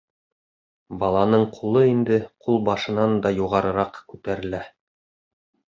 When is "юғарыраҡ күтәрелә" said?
3.43-4.67